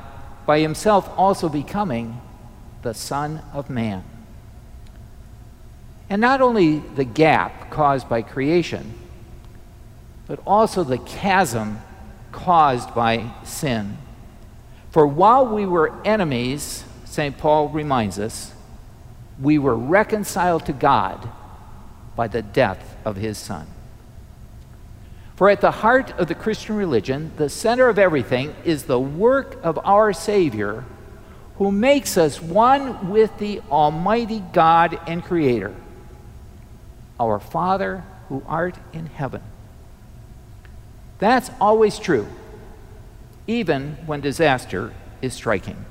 by 0.45 0.60
himself 0.60 1.10
also 1.17 1.49
becoming 1.49 2.21
the 2.81 2.93
Son 2.93 3.41
of 3.53 3.69
Man. 3.69 4.03
And 6.10 6.21
not 6.21 6.41
only 6.41 6.79
the 6.79 7.03
gap 7.03 7.71
caused 7.71 8.08
by 8.08 8.21
creation, 8.21 8.93
but 10.27 10.39
also 10.45 10.84
the 10.84 10.99
chasm 10.99 11.79
caused 12.31 12.93
by 12.93 13.31
sin. 13.43 13.97
For 14.91 15.08
while 15.08 15.47
we 15.47 15.65
were 15.65 15.93
enemies, 16.05 16.84
St. 17.05 17.38
Paul 17.38 17.69
reminds 17.69 18.19
us, 18.19 18.53
we 19.41 19.58
were 19.58 19.75
reconciled 19.75 20.65
to 20.67 20.73
God 20.73 21.29
by 22.15 22.27
the 22.27 22.41
death 22.41 22.95
of 23.03 23.15
his 23.15 23.38
Son. 23.38 23.67
For 25.36 25.50
at 25.50 25.62
the 25.62 25.71
heart 25.71 26.12
of 26.12 26.28
the 26.28 26.36
Christian 26.36 26.76
religion, 26.76 27.32
the 27.36 27.50
center 27.50 27.89
of 27.89 28.00
everything, 28.00 28.56
is 28.63 28.84
the 28.84 29.00
work 29.00 29.60
of 29.63 29.78
our 29.84 30.13
Savior, 30.13 30.86
who 31.58 31.71
makes 31.71 32.17
us 32.17 32.41
one 32.41 33.10
with 33.10 33.38
the 33.38 33.62
Almighty 33.69 34.43
God 34.54 34.98
and 35.08 35.24
Creator, 35.24 35.76
our 37.19 37.39
Father 37.39 38.04
who 38.30 38.43
art 38.48 38.76
in 38.93 39.08
heaven. 39.08 39.41
That's 41.19 41.52
always 41.60 42.00
true, 42.00 42.28
even 43.45 43.98
when 44.06 44.21
disaster 44.21 44.93
is 45.21 45.34
striking. 45.34 45.86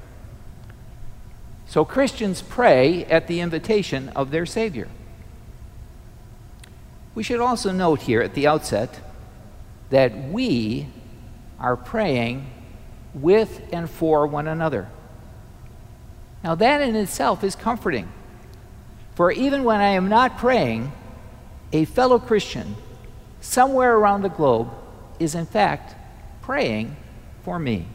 So 1.66 1.84
Christians 1.84 2.42
pray 2.42 3.04
at 3.06 3.26
the 3.26 3.40
invitation 3.40 4.10
of 4.10 4.30
their 4.30 4.46
Savior. 4.46 4.88
We 7.14 7.22
should 7.22 7.40
also 7.40 7.72
note 7.72 8.02
here 8.02 8.20
at 8.20 8.34
the 8.34 8.46
outset 8.46 9.00
that 9.90 10.30
we 10.30 10.88
are 11.58 11.76
praying 11.76 12.50
with 13.14 13.62
and 13.72 13.88
for 13.88 14.26
one 14.26 14.48
another. 14.48 14.88
Now, 16.42 16.54
that 16.56 16.82
in 16.82 16.94
itself 16.96 17.42
is 17.42 17.54
comforting. 17.54 18.08
For 19.14 19.30
even 19.30 19.64
when 19.64 19.80
I 19.80 19.90
am 19.90 20.08
not 20.08 20.36
praying, 20.36 20.92
a 21.72 21.84
fellow 21.84 22.18
Christian 22.18 22.76
somewhere 23.40 23.96
around 23.96 24.22
the 24.22 24.28
globe 24.28 24.70
is 25.18 25.34
in 25.34 25.46
fact 25.46 25.94
praying 26.42 26.96
for 27.42 27.58
me. 27.58 27.86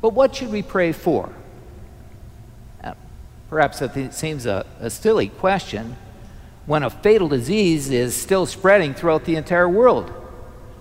But 0.00 0.14
what 0.14 0.34
should 0.34 0.50
we 0.50 0.62
pray 0.62 0.92
for? 0.92 1.32
Uh, 2.82 2.94
perhaps 3.48 3.78
that 3.78 4.14
seems 4.14 4.46
a, 4.46 4.66
a 4.80 4.90
silly 4.90 5.28
question, 5.28 5.96
when 6.66 6.82
a 6.82 6.90
fatal 6.90 7.28
disease 7.28 7.90
is 7.90 8.14
still 8.14 8.46
spreading 8.46 8.94
throughout 8.94 9.24
the 9.24 9.36
entire 9.36 9.68
world. 9.68 10.12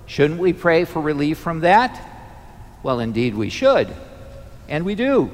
Shouldn't 0.05 0.39
we 0.39 0.53
pray 0.53 0.85
for 0.85 1.01
relief 1.01 1.37
from 1.37 1.61
that? 1.61 1.99
Well, 2.83 2.99
indeed, 2.99 3.35
we 3.35 3.49
should, 3.49 3.93
and 4.67 4.85
we 4.85 4.95
do. 4.95 5.31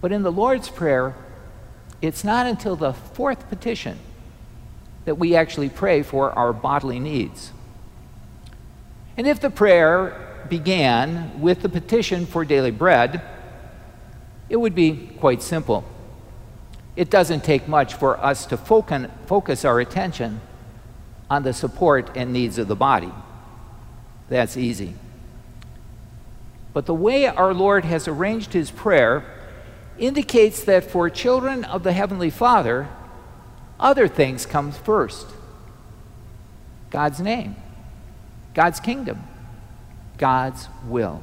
But 0.00 0.12
in 0.12 0.22
the 0.22 0.32
Lord's 0.32 0.68
Prayer, 0.68 1.14
it's 2.02 2.24
not 2.24 2.46
until 2.46 2.76
the 2.76 2.92
fourth 2.92 3.48
petition 3.48 3.98
that 5.04 5.16
we 5.16 5.34
actually 5.34 5.68
pray 5.68 6.02
for 6.02 6.32
our 6.32 6.52
bodily 6.52 6.98
needs. 6.98 7.52
And 9.16 9.26
if 9.26 9.40
the 9.40 9.50
prayer 9.50 10.44
began 10.48 11.40
with 11.40 11.62
the 11.62 11.68
petition 11.68 12.26
for 12.26 12.44
daily 12.44 12.70
bread, 12.70 13.22
it 14.48 14.56
would 14.56 14.74
be 14.74 15.10
quite 15.18 15.42
simple 15.42 15.84
it 16.96 17.10
doesn't 17.10 17.42
take 17.42 17.66
much 17.66 17.94
for 17.94 18.18
us 18.24 18.46
to 18.46 18.56
focus 18.56 19.64
our 19.64 19.80
attention 19.80 20.40
on 21.28 21.42
the 21.42 21.52
support 21.52 22.16
and 22.16 22.32
needs 22.32 22.58
of 22.58 22.68
the 22.68 22.76
body. 22.76 23.12
That's 24.28 24.56
easy. 24.56 24.94
But 26.72 26.86
the 26.86 26.94
way 26.94 27.26
our 27.26 27.54
Lord 27.54 27.84
has 27.84 28.06
arranged 28.06 28.52
his 28.52 28.70
prayer 28.70 29.24
indicates 29.98 30.64
that 30.64 30.90
for 30.90 31.08
children 31.10 31.64
of 31.64 31.82
the 31.82 31.92
Heavenly 31.92 32.30
Father, 32.30 32.88
other 33.78 34.08
things 34.08 34.46
come 34.46 34.72
first 34.72 35.26
God's 36.90 37.20
name, 37.20 37.56
God's 38.54 38.78
kingdom, 38.78 39.24
God's 40.16 40.68
will. 40.86 41.22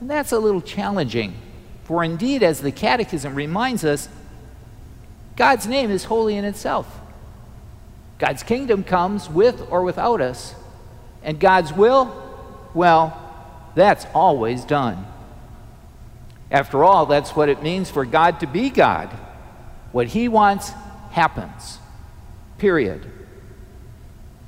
And 0.00 0.10
that's 0.10 0.32
a 0.32 0.38
little 0.38 0.60
challenging 0.60 1.34
for 1.84 2.02
indeed, 2.02 2.42
as 2.42 2.60
the 2.60 2.72
Catechism 2.72 3.34
reminds 3.34 3.84
us, 3.84 4.08
God's 5.36 5.66
name 5.66 5.90
is 5.90 6.04
holy 6.04 6.36
in 6.36 6.44
itself. 6.44 7.00
God's 8.18 8.42
kingdom 8.42 8.84
comes 8.84 9.28
with 9.28 9.66
or 9.70 9.82
without 9.82 10.20
us, 10.20 10.54
and 11.22 11.38
God's 11.38 11.72
will, 11.72 12.22
well, 12.74 13.20
That's 13.74 14.06
always 14.14 14.64
done. 14.64 15.04
After 16.50 16.84
all, 16.84 17.06
that's 17.06 17.34
what 17.34 17.48
it 17.48 17.62
means 17.62 17.90
for 17.90 18.04
God 18.04 18.40
to 18.40 18.46
be 18.46 18.70
God. 18.70 19.08
What 19.90 20.08
He 20.08 20.28
wants 20.28 20.70
happens. 21.10 21.78
Period. 22.58 23.10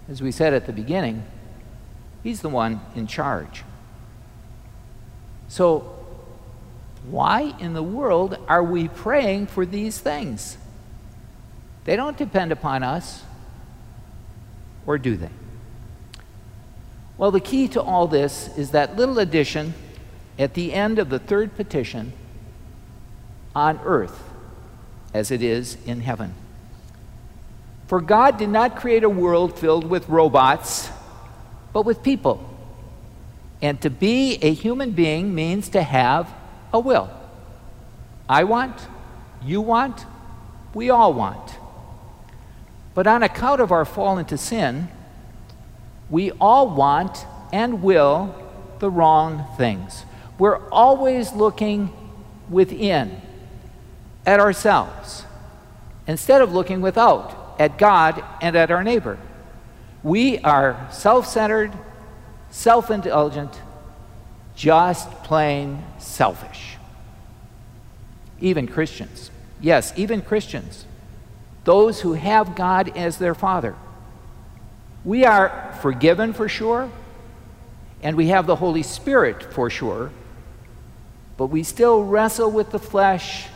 As 0.08 0.22
we 0.22 0.30
said 0.30 0.54
at 0.54 0.66
the 0.66 0.72
beginning, 0.72 1.24
He's 2.22 2.40
the 2.40 2.48
one 2.48 2.80
in 2.94 3.08
charge. 3.08 3.64
So, 5.48 5.95
why 7.10 7.54
in 7.58 7.72
the 7.72 7.82
world 7.82 8.36
are 8.48 8.62
we 8.62 8.88
praying 8.88 9.46
for 9.46 9.64
these 9.64 9.98
things? 9.98 10.56
They 11.84 11.96
don't 11.96 12.16
depend 12.16 12.52
upon 12.52 12.82
us, 12.82 13.22
or 14.86 14.98
do 14.98 15.16
they? 15.16 15.30
Well, 17.16 17.30
the 17.30 17.40
key 17.40 17.68
to 17.68 17.80
all 17.80 18.08
this 18.08 18.56
is 18.58 18.72
that 18.72 18.96
little 18.96 19.18
addition 19.18 19.74
at 20.38 20.54
the 20.54 20.72
end 20.72 20.98
of 20.98 21.08
the 21.08 21.18
third 21.18 21.56
petition 21.56 22.12
on 23.54 23.80
earth 23.84 24.22
as 25.14 25.30
it 25.30 25.42
is 25.42 25.78
in 25.86 26.00
heaven. 26.00 26.34
For 27.86 28.00
God 28.00 28.36
did 28.36 28.50
not 28.50 28.76
create 28.76 29.04
a 29.04 29.08
world 29.08 29.58
filled 29.58 29.88
with 29.88 30.08
robots, 30.08 30.90
but 31.72 31.86
with 31.86 32.02
people. 32.02 32.52
And 33.62 33.80
to 33.80 33.88
be 33.88 34.38
a 34.42 34.52
human 34.52 34.90
being 34.90 35.34
means 35.34 35.68
to 35.70 35.82
have 35.82 36.34
a 36.76 36.80
will. 36.80 37.10
I 38.28 38.44
want, 38.44 38.74
you 39.42 39.60
want, 39.60 40.04
we 40.74 40.90
all 40.90 41.12
want. 41.12 41.58
But 42.94 43.06
on 43.06 43.22
account 43.22 43.60
of 43.60 43.72
our 43.72 43.84
fall 43.84 44.18
into 44.18 44.38
sin, 44.38 44.88
we 46.08 46.30
all 46.32 46.68
want 46.68 47.26
and 47.52 47.82
will 47.82 48.34
the 48.78 48.90
wrong 48.90 49.46
things. 49.56 50.04
We're 50.38 50.68
always 50.68 51.32
looking 51.32 51.92
within 52.48 53.20
at 54.24 54.40
ourselves 54.40 55.24
instead 56.06 56.42
of 56.42 56.52
looking 56.52 56.80
without 56.80 57.56
at 57.58 57.78
God 57.78 58.22
and 58.42 58.54
at 58.56 58.70
our 58.70 58.84
neighbor. 58.84 59.18
We 60.02 60.38
are 60.38 60.88
self 60.92 61.26
centered, 61.26 61.72
self 62.50 62.90
indulgent, 62.90 63.60
just 64.56 65.10
plain 65.22 65.84
selfish. 65.98 66.76
Even 68.40 68.66
Christians. 68.66 69.30
Yes, 69.60 69.92
even 69.96 70.22
Christians. 70.22 70.86
Those 71.64 72.00
who 72.00 72.14
have 72.14 72.56
God 72.56 72.96
as 72.96 73.18
their 73.18 73.34
Father. 73.34 73.76
We 75.04 75.24
are 75.24 75.74
forgiven 75.80 76.32
for 76.32 76.48
sure, 76.48 76.90
and 78.02 78.16
we 78.16 78.28
have 78.28 78.46
the 78.46 78.56
Holy 78.56 78.82
Spirit 78.82 79.52
for 79.52 79.70
sure, 79.70 80.10
but 81.36 81.46
we 81.46 81.62
still 81.62 82.02
wrestle 82.02 82.50
with 82.50 82.70
the 82.70 82.78
flesh, 82.78 83.46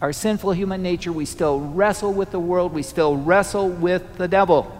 our 0.00 0.12
sinful 0.12 0.52
human 0.52 0.82
nature. 0.82 1.12
We 1.12 1.24
still 1.24 1.58
wrestle 1.60 2.12
with 2.12 2.30
the 2.30 2.40
world. 2.40 2.72
We 2.72 2.82
still 2.82 3.16
wrestle 3.16 3.68
with 3.68 4.18
the 4.18 4.28
devil. 4.28 4.78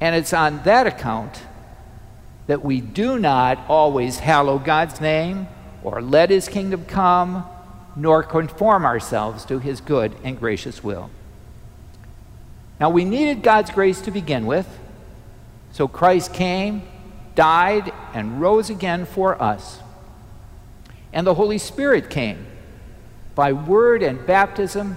And 0.00 0.14
it's 0.14 0.32
on 0.32 0.62
that 0.64 0.86
account 0.86 1.40
that 2.46 2.64
we 2.64 2.80
do 2.80 3.18
not 3.18 3.58
always 3.68 4.18
hallow 4.18 4.58
God's 4.58 5.00
name 5.00 5.48
or 5.82 6.00
let 6.00 6.30
his 6.30 6.48
kingdom 6.48 6.84
come, 6.84 7.44
nor 7.96 8.22
conform 8.22 8.84
ourselves 8.84 9.44
to 9.46 9.58
his 9.58 9.80
good 9.80 10.14
and 10.24 10.38
gracious 10.38 10.82
will. 10.82 11.10
Now, 12.80 12.90
we 12.90 13.04
needed 13.04 13.42
God's 13.42 13.70
grace 13.70 14.00
to 14.02 14.10
begin 14.10 14.46
with, 14.46 14.66
so 15.72 15.86
Christ 15.86 16.32
came, 16.32 16.82
died, 17.34 17.92
and 18.12 18.40
rose 18.40 18.70
again 18.70 19.06
for 19.06 19.40
us. 19.40 19.78
And 21.12 21.26
the 21.26 21.34
Holy 21.34 21.58
Spirit 21.58 22.10
came 22.10 22.46
by 23.34 23.52
word 23.52 24.02
and 24.02 24.26
baptism 24.26 24.96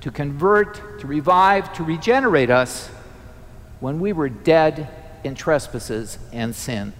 to 0.00 0.10
convert, 0.10 1.00
to 1.00 1.06
revive, 1.06 1.72
to 1.74 1.84
regenerate 1.84 2.50
us 2.50 2.88
when 3.80 3.98
we 3.98 4.12
were 4.12 4.28
dead 4.28 4.88
in 5.24 5.34
trespasses 5.34 6.18
and 6.32 6.54
sin. 6.54 6.92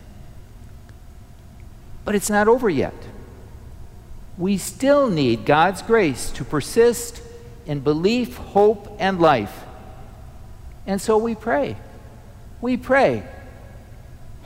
But 2.04 2.14
it's 2.14 2.30
not 2.30 2.48
over 2.48 2.70
yet. 2.70 2.94
We 4.38 4.58
still 4.58 5.08
need 5.08 5.44
God's 5.44 5.82
grace 5.82 6.30
to 6.32 6.44
persist 6.44 7.22
in 7.66 7.80
belief, 7.80 8.36
hope, 8.36 8.96
and 8.98 9.20
life. 9.20 9.64
And 10.86 11.00
so 11.00 11.16
we 11.16 11.34
pray. 11.34 11.76
We 12.60 12.76
pray. 12.76 13.24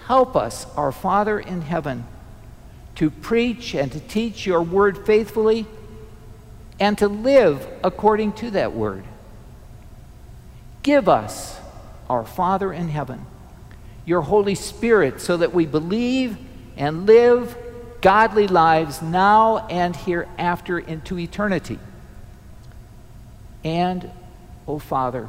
Help 0.06 0.36
us, 0.36 0.66
our 0.76 0.92
Father 0.92 1.38
in 1.38 1.62
heaven 1.62 2.06
to 3.00 3.08
preach 3.10 3.74
and 3.74 3.90
to 3.92 3.98
teach 3.98 4.44
your 4.44 4.60
word 4.60 5.06
faithfully 5.06 5.64
and 6.78 6.98
to 6.98 7.08
live 7.08 7.66
according 7.82 8.30
to 8.30 8.50
that 8.50 8.74
word. 8.74 9.04
Give 10.82 11.08
us, 11.08 11.58
our 12.10 12.26
Father 12.26 12.70
in 12.70 12.88
heaven, 12.88 13.24
your 14.10 14.22
Holy 14.22 14.56
Spirit 14.56 15.20
so 15.20 15.36
that 15.36 15.54
we 15.54 15.64
believe 15.66 16.36
and 16.76 17.06
live 17.06 17.56
godly 18.00 18.48
lives 18.48 19.00
now 19.00 19.58
and 19.68 19.94
hereafter 19.94 20.80
into 20.80 21.16
eternity. 21.16 21.78
And, 23.62 24.04
O 24.66 24.74
oh 24.74 24.78
Father, 24.80 25.28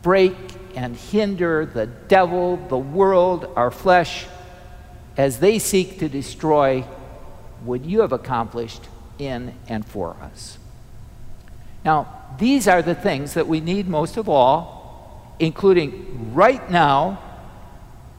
break 0.00 0.34
and 0.74 0.96
hinder 0.96 1.66
the 1.66 1.84
devil, 1.84 2.56
the 2.56 2.78
world, 2.78 3.52
our 3.56 3.70
flesh 3.70 4.26
as 5.18 5.40
they 5.40 5.58
seek 5.58 5.98
to 5.98 6.08
destroy 6.08 6.80
what 7.62 7.84
you 7.84 8.00
have 8.00 8.12
accomplished 8.12 8.84
in 9.18 9.52
and 9.68 9.84
for 9.84 10.16
us. 10.22 10.56
Now, 11.84 12.24
these 12.38 12.68
are 12.68 12.80
the 12.80 12.94
things 12.94 13.34
that 13.34 13.46
we 13.46 13.60
need 13.60 13.86
most 13.86 14.16
of 14.16 14.30
all, 14.30 15.36
including 15.38 16.32
right 16.32 16.70
now, 16.70 17.22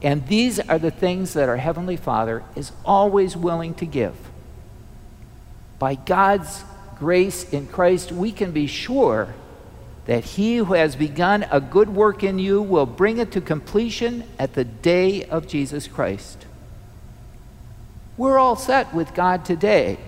and 0.02 0.26
these 0.28 0.60
are 0.60 0.78
the 0.78 0.90
things 0.90 1.34
that 1.34 1.48
our 1.48 1.56
Heavenly 1.56 1.96
Father 1.96 2.44
is 2.54 2.72
always 2.84 3.36
willing 3.36 3.74
to 3.74 3.86
give. 3.86 4.14
By 5.78 5.96
God's 5.96 6.62
grace 6.98 7.48
in 7.52 7.66
Christ, 7.66 8.12
we 8.12 8.30
can 8.30 8.52
be 8.52 8.66
sure 8.66 9.34
that 10.06 10.24
He 10.24 10.56
who 10.56 10.74
has 10.74 10.94
begun 10.96 11.46
a 11.50 11.60
good 11.60 11.88
work 11.88 12.22
in 12.22 12.38
you 12.38 12.62
will 12.62 12.86
bring 12.86 13.18
it 13.18 13.32
to 13.32 13.40
completion 13.40 14.24
at 14.38 14.54
the 14.54 14.64
day 14.64 15.24
of 15.24 15.46
Jesus 15.46 15.88
Christ. 15.88 16.46
We're 18.16 18.38
all 18.38 18.56
set 18.56 18.94
with 18.94 19.14
God 19.14 19.44
today 19.44 19.98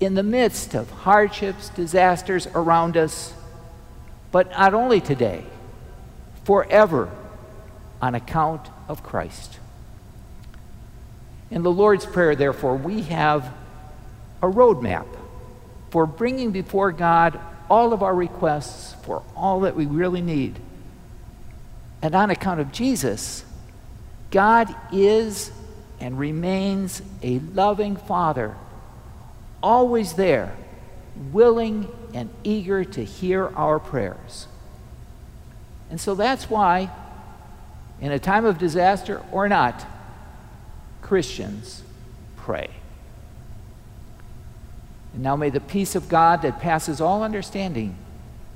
in 0.00 0.14
the 0.14 0.22
midst 0.22 0.74
of 0.74 0.90
hardships, 0.90 1.68
disasters 1.70 2.46
around 2.48 2.96
us, 2.96 3.32
but 4.32 4.50
not 4.50 4.74
only 4.74 5.00
today, 5.00 5.44
forever 6.44 7.10
on 8.02 8.14
account 8.14 8.68
of 8.88 9.02
Christ. 9.02 9.58
In 11.50 11.62
the 11.62 11.70
Lord's 11.70 12.06
Prayer, 12.06 12.34
therefore, 12.34 12.76
we 12.76 13.02
have 13.02 13.52
a 14.42 14.46
roadmap 14.46 15.06
for 15.90 16.06
bringing 16.06 16.50
before 16.50 16.92
God 16.92 17.38
all 17.70 17.92
of 17.92 18.02
our 18.02 18.14
requests 18.14 18.94
for 19.04 19.22
all 19.34 19.60
that 19.60 19.76
we 19.76 19.86
really 19.86 20.20
need. 20.20 20.58
And 22.02 22.14
on 22.14 22.30
account 22.30 22.60
of 22.60 22.72
Jesus, 22.72 23.44
God 24.30 24.74
is 24.92 25.50
and 26.00 26.18
remains 26.18 27.02
a 27.22 27.38
loving 27.38 27.96
Father, 27.96 28.54
always 29.62 30.12
there, 30.14 30.54
willing 31.32 31.88
and 32.12 32.28
eager 32.44 32.84
to 32.84 33.04
hear 33.04 33.48
our 33.56 33.78
prayers. 33.78 34.46
And 35.90 36.00
so 36.00 36.14
that's 36.14 36.50
why, 36.50 36.90
in 38.00 38.12
a 38.12 38.18
time 38.18 38.44
of 38.44 38.58
disaster 38.58 39.22
or 39.32 39.48
not, 39.48 39.86
Christians 41.02 41.82
pray. 42.36 42.70
And 45.14 45.22
now 45.22 45.36
may 45.36 45.50
the 45.50 45.60
peace 45.60 45.94
of 45.94 46.08
God 46.08 46.42
that 46.42 46.60
passes 46.60 47.00
all 47.00 47.22
understanding 47.22 47.96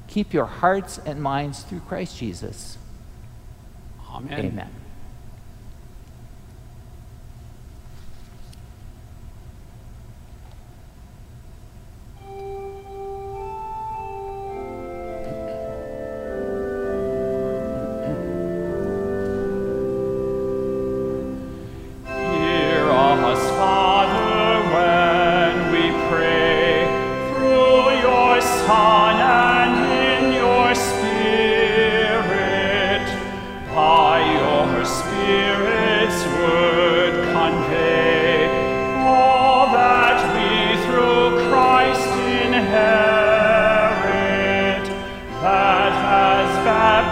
keep 0.08 0.34
your 0.34 0.44
hearts 0.44 0.98
and 0.98 1.22
minds 1.22 1.62
through 1.62 1.80
Christ 1.80 2.18
Jesus. 2.18 2.76
Amen. 4.12 4.46
Amen. 4.46 4.79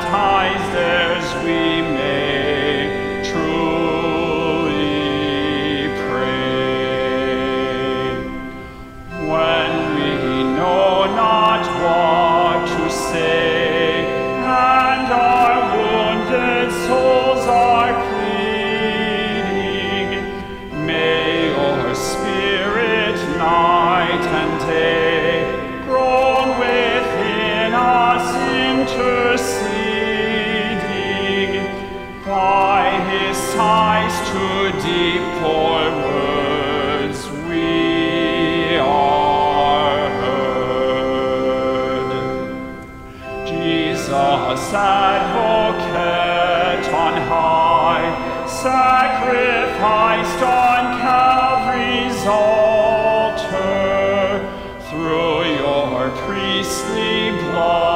baptized 0.01 0.98
priestly 57.59 57.88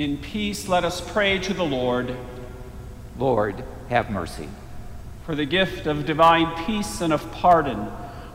In 0.00 0.16
peace, 0.16 0.66
let 0.66 0.82
us 0.82 0.98
pray 0.98 1.38
to 1.40 1.52
the 1.52 1.62
Lord 1.62 2.16
Lord, 3.18 3.62
have 3.90 4.08
mercy. 4.08 4.48
for 5.26 5.34
the 5.34 5.44
gift 5.44 5.86
of 5.86 6.06
divine 6.06 6.64
peace 6.64 7.02
and 7.02 7.12
of 7.12 7.30
pardon. 7.32 7.86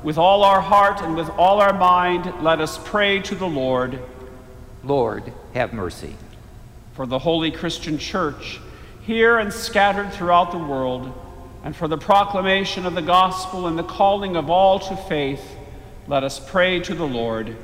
With 0.04 0.20
all 0.20 0.44
our 0.44 0.62
heart 0.62 1.02
and 1.02 1.16
with 1.16 1.28
all 1.32 1.60
our 1.60 1.74
mind, 1.74 2.32
let 2.44 2.62
us 2.62 2.80
pray 2.86 3.20
to 3.22 3.34
the 3.34 3.48
Lord 3.48 4.00
Lord, 4.84 5.34
have 5.56 5.74
mercy. 5.74 6.18
for 6.94 7.08
the 7.08 7.18
holy 7.18 7.50
Christian 7.50 7.98
church, 7.98 8.60
here 9.02 9.40
and 9.40 9.52
scattered 9.52 10.14
throughout 10.14 10.52
the 10.52 10.60
world, 10.60 11.12
and 11.64 11.76
for 11.76 11.88
the 11.88 11.98
proclamation 11.98 12.86
of 12.86 12.94
the 12.94 13.02
gospel 13.02 13.66
and 13.66 13.76
the 13.76 13.84
calling 13.84 14.36
of 14.36 14.52
all 14.52 14.78
to 14.78 14.96
faith, 14.96 15.44
let 16.08 16.24
us 16.24 16.40
pray 16.40 16.80
to 16.82 16.94
the 16.94 17.08
Lord 17.08 17.58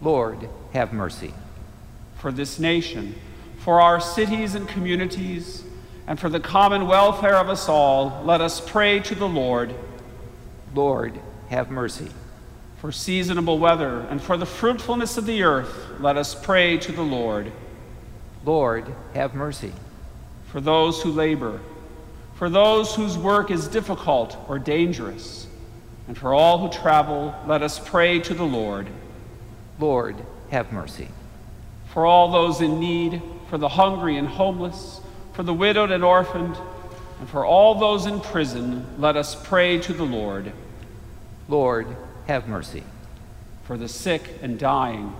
Lord, 0.00 0.48
have 0.72 0.94
mercy. 0.94 1.34
For 2.20 2.30
this 2.30 2.58
nation, 2.58 3.14
for 3.56 3.80
our 3.80 3.98
cities 3.98 4.54
and 4.54 4.68
communities, 4.68 5.64
and 6.06 6.20
for 6.20 6.28
the 6.28 6.38
common 6.40 6.86
welfare 6.86 7.36
of 7.36 7.48
us 7.48 7.68
all, 7.68 8.22
let 8.24 8.40
us 8.42 8.60
pray 8.60 9.00
to 9.00 9.14
the 9.14 9.28
Lord 9.28 9.74
Lord, 10.74 11.18
have 11.48 11.70
mercy. 11.70 12.10
for 12.76 12.92
seasonable 12.92 13.58
weather 13.58 14.00
and 14.08 14.22
for 14.22 14.38
the 14.38 14.46
fruitfulness 14.46 15.18
of 15.18 15.26
the 15.26 15.42
earth, 15.42 15.86
let 15.98 16.16
us 16.16 16.34
pray 16.34 16.78
to 16.78 16.92
the 16.92 17.02
Lord 17.02 17.52
Lord, 18.44 18.86
have 19.14 19.34
mercy. 19.34 19.72
for 20.46 20.60
those 20.60 21.02
who 21.02 21.10
labor, 21.10 21.60
for 22.34 22.50
those 22.50 22.94
whose 22.94 23.16
work 23.16 23.50
is 23.50 23.68
difficult 23.68 24.36
or 24.48 24.58
dangerous, 24.58 25.46
and 26.08 26.18
for 26.18 26.34
all 26.34 26.58
who 26.58 26.68
travel, 26.68 27.34
let 27.46 27.62
us 27.62 27.78
pray 27.78 28.18
to 28.20 28.34
the 28.34 28.44
Lord. 28.44 28.88
Lord, 29.78 30.16
have 30.50 30.72
mercy. 30.72 31.08
For 31.92 32.06
all 32.06 32.30
those 32.30 32.60
in 32.60 32.78
need, 32.78 33.20
for 33.48 33.58
the 33.58 33.68
hungry 33.68 34.16
and 34.16 34.28
homeless, 34.28 35.00
for 35.32 35.42
the 35.42 35.54
widowed 35.54 35.90
and 35.90 36.04
orphaned, 36.04 36.56
and 37.18 37.28
for 37.28 37.44
all 37.44 37.74
those 37.74 38.06
in 38.06 38.20
prison, 38.20 38.86
let 38.98 39.16
us 39.16 39.34
pray 39.34 39.78
to 39.80 39.92
the 39.92 40.04
Lord. 40.04 40.52
Lord, 41.48 41.86
have 42.26 42.48
mercy. 42.48 42.84
For 43.64 43.76
the 43.76 43.88
sick 43.88 44.38
and 44.40 44.58
dying, 44.58 45.14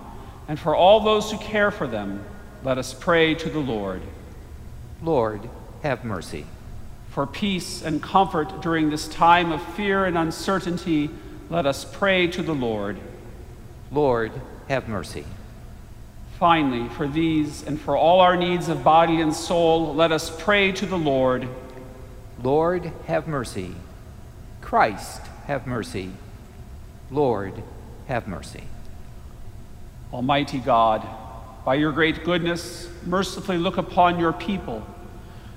and 0.47 0.59
for 0.59 0.75
all 0.75 1.01
those 1.01 1.31
who 1.31 1.37
care 1.37 1.71
for 1.71 1.87
them, 1.87 2.23
let 2.63 2.77
us 2.77 2.93
pray 2.93 3.35
to 3.35 3.49
the 3.49 3.59
Lord. 3.59 4.01
Lord, 5.01 5.49
have 5.83 6.05
mercy. 6.05 6.45
For 7.09 7.27
peace 7.27 7.81
and 7.81 8.01
comfort 8.01 8.61
during 8.61 8.89
this 8.89 9.07
time 9.07 9.51
of 9.51 9.61
fear 9.75 10.05
and 10.05 10.17
uncertainty, 10.17 11.09
let 11.49 11.65
us 11.65 11.83
pray 11.83 12.27
to 12.27 12.41
the 12.41 12.55
Lord. 12.55 12.97
Lord, 13.91 14.31
have 14.69 14.87
mercy. 14.87 15.25
Finally, 16.41 16.89
for 16.89 17.07
these 17.07 17.61
and 17.67 17.79
for 17.79 17.95
all 17.95 18.19
our 18.19 18.35
needs 18.35 18.67
of 18.67 18.83
body 18.83 19.21
and 19.21 19.31
soul, 19.31 19.93
let 19.93 20.11
us 20.11 20.35
pray 20.41 20.71
to 20.71 20.87
the 20.87 20.97
Lord. 20.97 21.47
Lord, 22.41 22.91
have 23.05 23.27
mercy. 23.27 23.75
Christ, 24.59 25.21
have 25.45 25.67
mercy. 25.67 26.09
Lord, 27.11 27.61
have 28.07 28.27
mercy. 28.27 28.63
Almighty 30.11 30.57
God, 30.57 31.07
by 31.63 31.75
your 31.75 31.91
great 31.91 32.23
goodness, 32.23 32.89
mercifully 33.05 33.59
look 33.59 33.77
upon 33.77 34.19
your 34.19 34.33
people, 34.33 34.83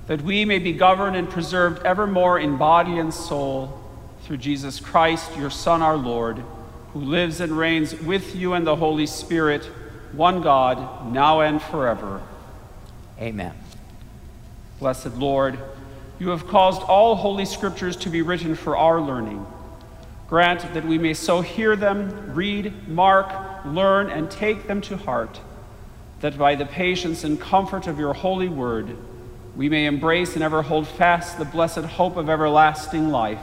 that 0.06 0.20
we 0.20 0.44
may 0.44 0.58
be 0.58 0.74
governed 0.74 1.16
and 1.16 1.30
preserved 1.30 1.82
evermore 1.86 2.38
in 2.38 2.58
body 2.58 2.98
and 2.98 3.14
soul, 3.14 3.82
through 4.24 4.36
Jesus 4.36 4.80
Christ, 4.80 5.34
your 5.38 5.48
Son, 5.48 5.80
our 5.80 5.96
Lord, 5.96 6.42
who 6.92 7.00
lives 7.00 7.40
and 7.40 7.56
reigns 7.56 7.98
with 8.02 8.36
you 8.36 8.52
and 8.52 8.66
the 8.66 8.76
Holy 8.76 9.06
Spirit, 9.06 9.66
one 10.16 10.42
God, 10.42 11.12
now 11.12 11.40
and 11.40 11.60
forever. 11.60 12.22
Amen. 13.18 13.54
Blessed 14.78 15.16
Lord, 15.16 15.58
you 16.18 16.30
have 16.30 16.46
caused 16.46 16.82
all 16.82 17.16
holy 17.16 17.44
scriptures 17.44 17.96
to 17.96 18.10
be 18.10 18.22
written 18.22 18.54
for 18.54 18.76
our 18.76 19.00
learning. 19.00 19.46
Grant 20.28 20.72
that 20.74 20.84
we 20.84 20.98
may 20.98 21.14
so 21.14 21.40
hear 21.40 21.76
them, 21.76 22.34
read, 22.34 22.88
mark, 22.88 23.64
learn, 23.64 24.10
and 24.10 24.30
take 24.30 24.66
them 24.66 24.80
to 24.82 24.96
heart, 24.96 25.40
that 26.20 26.38
by 26.38 26.54
the 26.54 26.66
patience 26.66 27.24
and 27.24 27.40
comfort 27.40 27.86
of 27.86 27.98
your 27.98 28.14
holy 28.14 28.48
word, 28.48 28.96
we 29.56 29.68
may 29.68 29.86
embrace 29.86 30.34
and 30.34 30.42
ever 30.42 30.62
hold 30.62 30.88
fast 30.88 31.38
the 31.38 31.44
blessed 31.44 31.80
hope 31.80 32.16
of 32.16 32.28
everlasting 32.28 33.10
life. 33.10 33.38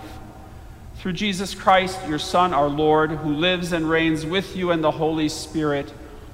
Through 0.96 1.14
Jesus 1.14 1.56
Christ, 1.56 2.00
your 2.08 2.20
Son, 2.20 2.54
our 2.54 2.68
Lord, 2.68 3.12
who 3.12 3.34
lives 3.34 3.72
and 3.72 3.90
reigns 3.90 4.26
with 4.26 4.56
you 4.56 4.72
and 4.72 4.84
the 4.84 4.92
Holy 4.92 5.30
Spirit, 5.30 5.94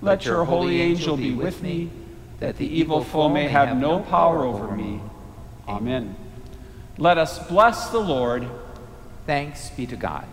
Let 0.00 0.24
your 0.24 0.44
holy 0.44 0.80
angel 0.80 1.16
be 1.16 1.34
with 1.34 1.62
me, 1.62 1.90
that 2.40 2.58
the 2.58 2.66
evil 2.66 3.02
foe 3.02 3.28
may 3.28 3.48
have 3.48 3.76
no 3.76 4.00
power 4.00 4.44
over 4.44 4.76
me. 4.76 5.00
Amen. 5.66 6.16
Let 6.98 7.18
us 7.18 7.38
bless 7.48 7.90
the 7.90 7.98
Lord, 7.98 8.48
Thanks 9.26 9.70
be 9.70 9.86
to 9.86 9.96
God. 9.96 10.24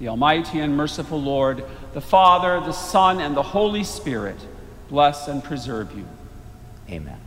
the 0.00 0.08
Almighty 0.08 0.60
and 0.60 0.76
merciful 0.76 1.20
Lord, 1.20 1.64
the 1.92 2.00
Father, 2.00 2.60
the 2.60 2.72
Son, 2.72 3.20
and 3.20 3.36
the 3.36 3.42
Holy 3.42 3.84
Spirit. 3.84 4.36
Bless 4.88 5.28
and 5.28 5.42
preserve 5.42 5.96
you. 5.96 6.06
Amen. 6.88 7.18